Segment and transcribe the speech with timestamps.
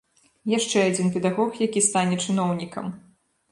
[0.57, 2.93] Яшчэ адзін педагог, які стане чыноўнікам.